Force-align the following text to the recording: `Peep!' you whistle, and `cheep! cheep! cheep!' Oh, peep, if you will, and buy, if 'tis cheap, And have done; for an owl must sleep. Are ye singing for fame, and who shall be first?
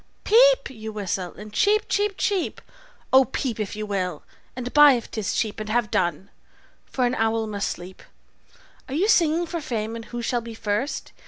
`Peep!' 0.25 0.71
you 0.71 0.91
whistle, 0.91 1.35
and 1.35 1.53
`cheep! 1.53 1.81
cheep! 1.87 2.17
cheep!' 2.17 2.59
Oh, 3.13 3.23
peep, 3.25 3.59
if 3.59 3.75
you 3.75 3.85
will, 3.85 4.23
and 4.55 4.73
buy, 4.73 4.93
if 4.93 5.11
'tis 5.11 5.35
cheap, 5.35 5.59
And 5.59 5.69
have 5.69 5.91
done; 5.91 6.31
for 6.87 7.05
an 7.05 7.13
owl 7.13 7.45
must 7.45 7.69
sleep. 7.69 8.01
Are 8.89 8.95
ye 8.95 9.07
singing 9.07 9.45
for 9.45 9.61
fame, 9.61 9.95
and 9.95 10.05
who 10.05 10.23
shall 10.23 10.41
be 10.41 10.55
first? 10.55 11.11